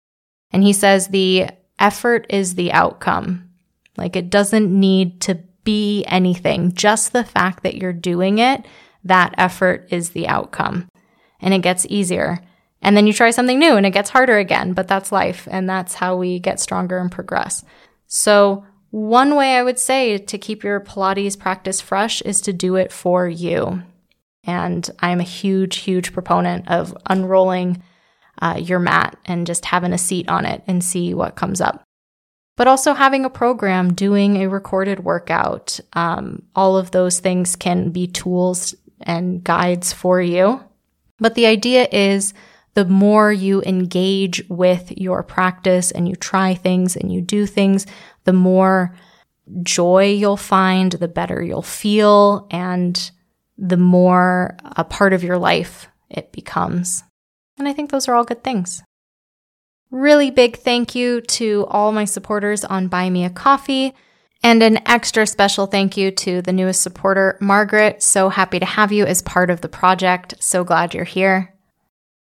And 0.51 0.65
he 0.65 0.73
says 0.73 1.07
the 1.07 1.51
effort 1.79 2.27
is 2.29 2.57
the 2.57 2.73
outcome. 2.73 3.49
Like 3.97 4.17
it 4.17 4.29
doesn't 4.29 4.69
need 4.69 5.21
to 5.21 5.37
be 5.63 6.05
anything. 6.07 6.73
Just 6.73 7.13
the 7.13 7.23
fact 7.23 7.63
that 7.63 7.77
you're 7.77 7.93
doing 7.93 8.39
it, 8.39 8.67
that 9.05 9.37
effort 9.39 9.87
is 9.91 10.11
the 10.11 10.27
outcome. 10.27 10.89
And 11.41 11.55
it 11.55 11.63
gets 11.63 11.87
easier. 11.89 12.41
And 12.83 12.97
then 12.97 13.07
you 13.07 13.13
try 13.13 13.31
something 13.31 13.61
new 13.61 13.77
and 13.77 13.87
it 13.87 13.93
gets 13.93 14.11
harder 14.11 14.39
again, 14.39 14.73
but 14.73 14.89
that's 14.89 15.13
life. 15.13 15.47
And 15.49 15.71
that's 15.71 15.95
how 15.95 16.17
we 16.17 16.41
get 16.41 16.59
stronger 16.59 16.99
and 16.99 17.13
progress. 17.13 17.65
So 18.09 18.67
one 18.91 19.37
way 19.37 19.57
I 19.57 19.63
would 19.63 19.79
say 19.79 20.19
to 20.19 20.39
keep 20.39 20.65
your 20.65 20.81
Pilates 20.81 21.39
practice 21.39 21.81
fresh 21.81 22.21
is 22.23 22.41
to 22.41 22.53
do 22.53 22.75
it 22.75 22.91
for 22.91 23.29
you. 23.29 23.85
And 24.49 24.91
I'm 25.01 25.21
a 25.21 25.25
huge, 25.25 25.77
huge 25.77 26.15
proponent 26.15 26.69
of 26.69 26.97
unrolling 27.05 27.83
uh, 28.41 28.59
your 28.59 28.79
mat 28.79 29.19
and 29.27 29.47
just 29.47 29.67
having 29.67 29.93
a 29.93 29.99
seat 29.99 30.27
on 30.31 30.47
it 30.47 30.63
and 30.67 30.83
see 30.83 31.13
what 31.13 31.37
comes 31.37 31.61
up. 31.61 31.85
But 32.57 32.67
also 32.67 32.95
having 32.95 33.27
a 33.27 33.31
program, 33.31 33.93
doing 33.93 34.39
a 34.39 34.49
recorded 34.49 35.05
workout, 35.05 35.79
um, 35.93 36.45
all 36.57 36.79
of 36.79 36.93
those 36.93 37.21
things 37.21 37.57
can 37.57 37.91
be 37.91 38.07
tools 38.07 38.75
and 39.03 39.45
guides 39.45 39.93
for 39.93 40.21
you. 40.21 40.65
But 41.19 41.35
the 41.35 41.45
idea 41.45 41.87
is 41.93 42.33
the 42.73 42.87
more 42.87 43.31
you 43.31 43.61
engage 43.63 44.43
with 44.49 44.97
your 44.97 45.23
practice 45.23 45.91
and 45.91 46.09
you 46.09 46.17
try 46.17 46.55
things 46.55 46.97
and 46.97 47.13
you 47.13 47.21
do 47.21 47.45
things, 47.45 47.87
the 48.25 48.33
more 48.33 48.97
joy 49.63 50.07
you'll 50.07 50.39
find, 50.39 50.93
the 50.93 51.07
better 51.07 51.43
you'll 51.43 51.61
feel, 51.61 52.47
and 52.51 53.11
the 53.59 53.77
more 53.77 54.57
a 54.63 54.85
part 54.85 55.13
of 55.13 55.25
your 55.25 55.37
life 55.37 55.89
it 56.09 56.33
becomes. 56.33 57.03
And 57.59 57.69
I 57.69 57.73
think 57.73 57.91
those 57.91 58.09
are 58.09 58.15
all 58.15 58.25
good 58.25 58.45
things. 58.45 58.83
Really 59.91 60.31
big 60.31 60.59
thank 60.59 60.95
you 60.95 61.21
to 61.23 61.67
all 61.69 61.93
my 61.93 62.05
supporters 62.05 62.65
on 62.65 62.89
Buy 62.89 63.11
Me 63.11 63.25
a 63.25 63.31
Coffee. 63.31 63.95
And 64.43 64.63
an 64.63 64.87
extra 64.87 65.27
special 65.27 65.67
thank 65.67 65.97
you 65.97 66.13
to 66.13 66.41
the 66.43 66.53
newest 66.53 66.81
supporter, 66.83 67.37
Margaret. 67.41 68.03
So 68.03 68.29
happy 68.29 68.61
to 68.61 68.67
have 68.67 68.93
you 68.93 69.05
as 69.05 69.21
part 69.23 69.51
of 69.51 69.63
the 69.63 69.69
project. 69.69 70.35
So 70.39 70.63
glad 70.63 70.95
you're 70.95 71.05
here. 71.05 71.55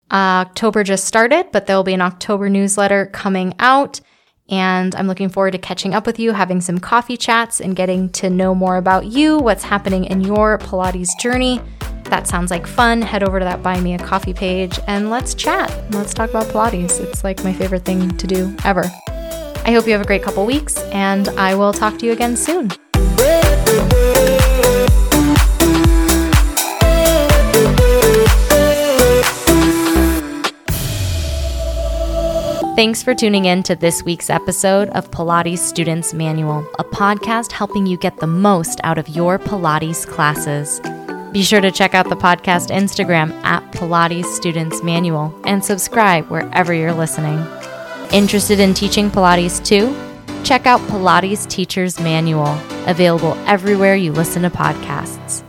Uh, 0.10 0.48
October 0.48 0.84
just 0.84 1.04
started, 1.04 1.52
but 1.52 1.66
there 1.66 1.76
will 1.76 1.84
be 1.84 1.94
an 1.94 2.02
October 2.02 2.48
newsletter 2.50 3.06
coming 3.08 3.54
out. 3.60 4.00
And 4.50 4.96
I'm 4.96 5.08
looking 5.08 5.30
forward 5.30 5.52
to 5.52 5.58
catching 5.58 5.94
up 5.94 6.06
with 6.06 6.20
you, 6.20 6.32
having 6.32 6.62
some 6.62 6.80
coffee 6.80 7.18
chats, 7.18 7.62
and 7.62 7.76
getting 7.76 8.10
to 8.10 8.30
know 8.30 8.56
more 8.56 8.78
about 8.78 9.06
you, 9.06 9.38
what's 9.38 9.64
happening 9.64 10.06
in 10.06 10.22
your 10.22 10.58
Pilates 10.58 11.10
journey. 11.20 11.62
That 12.06 12.28
sounds 12.28 12.50
like 12.50 12.66
fun. 12.66 13.02
Head 13.02 13.24
over 13.24 13.40
to 13.40 13.46
that 13.46 13.62
Buy 13.62 13.80
Me 13.80 13.94
a 13.94 14.00
Coffee 14.00 14.34
page 14.34 14.80
and 14.88 15.12
let's 15.12 15.36
chat. 15.36 15.70
Let's 15.94 16.14
talk 16.14 16.32
about 16.32 16.48
Pilates. 16.48 17.00
It's 17.00 17.24
like 17.24 17.44
my 17.44 17.54
favorite 17.54 17.86
thing 17.86 18.10
to 18.18 18.28
do 18.28 18.56
ever. 18.66 18.84
I 19.66 19.72
hope 19.72 19.86
you 19.86 19.92
have 19.92 20.02
a 20.02 20.06
great 20.06 20.24
couple 20.24 20.46
weeks, 20.46 20.80
and 20.86 21.30
I 21.30 21.54
will 21.54 21.74
talk 21.74 22.00
to 22.00 22.06
you 22.06 22.12
again 22.12 22.36
soon. 22.36 22.72
Thanks 32.80 33.04
for 33.04 33.14
tuning 33.14 33.44
in 33.44 33.62
to 33.64 33.76
this 33.76 34.04
week's 34.04 34.30
episode 34.30 34.88
of 34.92 35.12
Pilates 35.12 35.58
Students 35.58 36.14
Manual, 36.14 36.66
a 36.80 36.86
podcast 36.86 37.52
helping 37.52 37.86
you 37.86 37.98
get 37.98 38.16
the 38.22 38.26
most 38.26 38.80
out 38.86 38.98
of 38.98 39.10
your 39.10 39.38
Pilates 39.38 40.08
classes. 40.08 40.80
Be 41.34 41.44
sure 41.44 41.60
to 41.60 41.72
check 41.72 41.94
out 41.94 42.08
the 42.08 42.16
podcast 42.16 42.70
Instagram 42.70 43.34
at 43.44 43.70
Pilates 43.74 44.28
Students 44.28 44.82
Manual 44.82 45.38
and 45.44 45.62
subscribe 45.62 46.30
wherever 46.30 46.74
you're 46.74 46.94
listening. 46.94 47.46
Interested 48.14 48.62
in 48.62 48.74
teaching 48.74 49.12
Pilates 49.12 49.62
too? 49.62 49.94
Check 50.46 50.66
out 50.66 50.80
Pilates 50.88 51.46
Teacher's 51.50 52.00
Manual, 52.00 52.58
available 52.88 53.34
everywhere 53.46 53.96
you 53.96 54.14
listen 54.14 54.44
to 54.44 54.50
podcasts. 54.50 55.44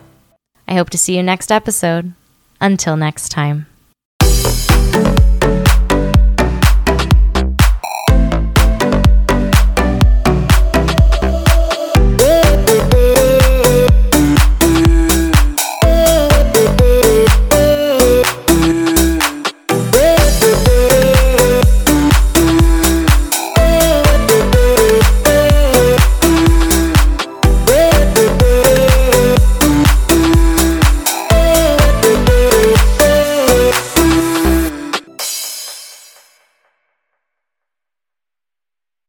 I 0.66 0.74
hope 0.74 0.90
to 0.90 0.98
see 0.98 1.16
you 1.16 1.22
next 1.22 1.52
episode. 1.52 2.12
Until 2.60 2.96
next 2.96 3.28
time. 3.28 3.69